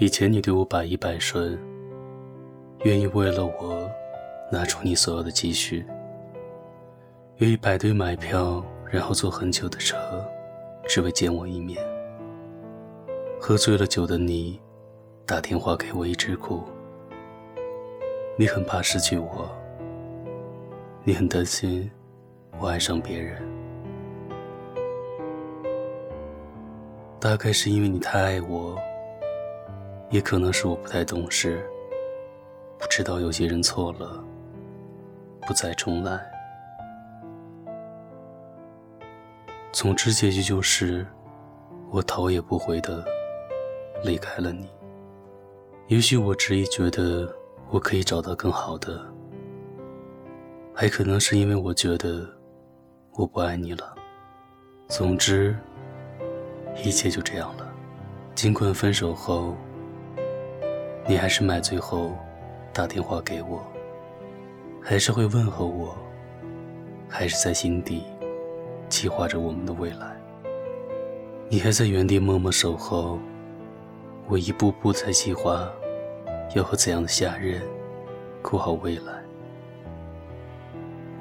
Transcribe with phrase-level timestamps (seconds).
[0.00, 1.58] 以前你对我百依百顺，
[2.84, 3.90] 愿意为了我
[4.48, 5.84] 拿出你所有的积蓄，
[7.38, 9.96] 愿意排队买票，然后坐很久的车，
[10.86, 11.84] 只为见我一面。
[13.40, 14.60] 喝醉了酒的你，
[15.26, 16.62] 打电话给我一直哭。
[18.36, 19.50] 你很怕失去我，
[21.02, 21.90] 你很担心
[22.60, 23.42] 我爱上别人。
[27.18, 28.78] 大概是因为你太爱我。
[30.10, 31.62] 也可能是我不太懂事，
[32.78, 34.24] 不知道有些人错了，
[35.46, 36.18] 不再重来。
[39.70, 41.06] 总之，结局就是
[41.90, 43.04] 我头也不回的
[44.02, 44.66] 离开了你。
[45.88, 47.30] 也许我执意觉得
[47.68, 48.98] 我可以找到更好的，
[50.74, 52.26] 还可能是因为我觉得
[53.12, 53.94] 我不爱你了。
[54.88, 55.54] 总之，
[56.82, 57.70] 一切就这样了。
[58.34, 59.54] 尽管分手后。
[61.08, 62.12] 你还是买醉后
[62.70, 63.66] 打电话给我，
[64.82, 65.96] 还是会问候我，
[67.08, 68.04] 还是在心底
[68.90, 70.14] 计划着我们的未来。
[71.48, 73.18] 你还在原地默默守候，
[74.26, 75.66] 我一步步在计划
[76.54, 77.62] 要和怎样的下人
[78.42, 79.14] 过好未来。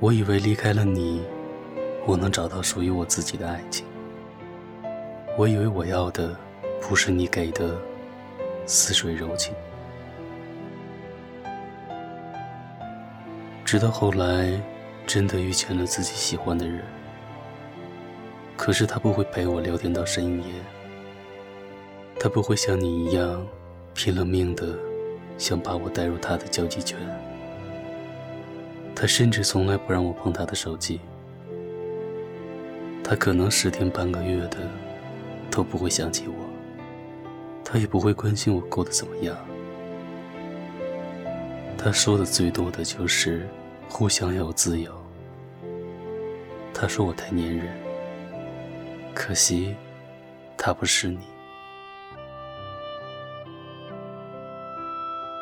[0.00, 1.22] 我以为离开了你，
[2.04, 3.86] 我能找到属于我自己的爱情。
[5.38, 6.36] 我以为我要的
[6.80, 7.78] 不是你给的
[8.66, 9.54] 似水柔情。
[13.66, 14.48] 直到后来，
[15.08, 16.84] 真的遇见了自己喜欢的人。
[18.56, 20.44] 可是他不会陪我聊天到深夜，
[22.16, 23.44] 他不会像你一样
[23.92, 24.68] 拼了命的
[25.36, 26.96] 想把我带入他的交际圈。
[28.94, 31.00] 他甚至从来不让我碰他的手机。
[33.02, 34.58] 他可能十天半个月的
[35.50, 36.34] 都不会想起我，
[37.64, 39.36] 他也不会关心我过得怎么样。
[41.76, 43.46] 他说的最多的就是
[43.88, 44.92] 互相要自由。
[46.74, 47.66] 他说我太粘人，
[49.14, 49.74] 可惜
[50.56, 51.20] 他不是你。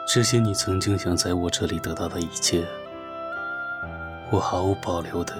[0.07, 2.65] 这些你曾经想在我这里得到的一切，
[4.31, 5.35] 我毫无保留的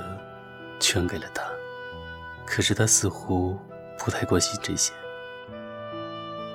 [0.81, 1.45] 全给了他。
[2.45, 3.57] 可是他似乎
[3.99, 4.93] 不太关心这些，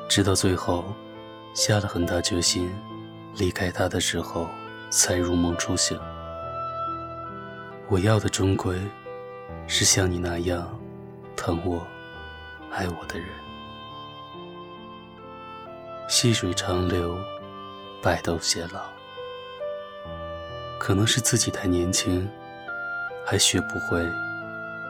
[0.09, 0.83] 直到最后
[1.53, 2.69] 下了很大决心。
[3.35, 4.47] 离开他的时候，
[4.89, 5.97] 才如梦初醒。
[7.91, 8.79] 我要的终归
[9.65, 10.79] 是像你那样
[11.35, 11.81] 疼我、
[12.71, 13.27] 爱我的人。
[16.07, 17.17] 细水长流，
[17.99, 18.81] 白头偕老。
[20.77, 22.29] 可能是自己太年轻，
[23.25, 24.07] 还学不会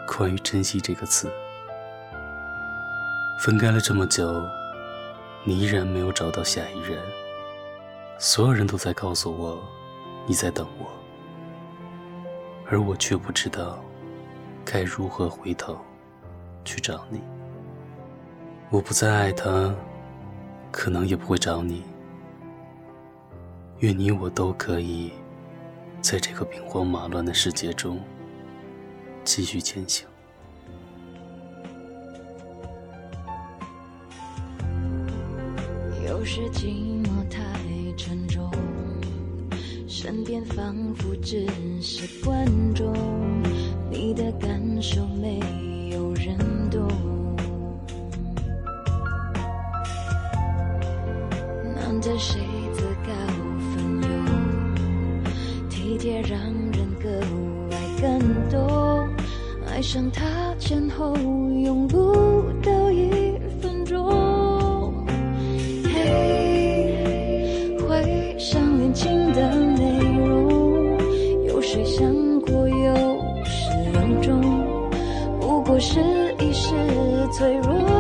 [0.06, 1.32] 关于珍惜这个词。
[3.40, 4.30] 分开了这么久，
[5.46, 7.02] 你依然没有找到下一任。
[8.18, 9.58] 所有人都在告诉我，
[10.26, 10.86] 你在等我，
[12.70, 13.84] 而我却不知道
[14.64, 15.78] 该如何回头
[16.64, 17.20] 去找你。
[18.70, 19.74] 我不再爱他，
[20.72, 21.84] 可能也不会找你。
[23.80, 25.12] 愿你我都可以
[26.00, 28.00] 在这个兵荒马乱的世界中
[29.24, 30.06] 继续前行。
[40.02, 41.46] 身边仿佛只
[41.82, 42.94] 是观众，
[43.92, 45.38] 你的感受没
[45.92, 46.38] 有人
[46.72, 46.88] 懂。
[51.76, 52.40] 难得谁
[52.74, 53.12] 自告
[53.76, 56.40] 奋勇，体贴让
[56.72, 57.10] 人格
[57.70, 59.06] 外感动，
[59.68, 61.98] 爱上他前后永不
[75.80, 76.02] 是
[76.40, 76.76] 一时
[77.32, 77.99] 脆弱，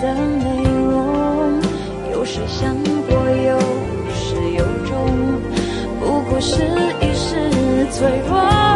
[0.00, 1.60] 的内容
[2.12, 2.76] 有时想
[3.08, 3.58] 过有
[4.14, 5.40] 始有终
[5.98, 6.62] 不过是
[7.00, 8.67] 一时脆弱。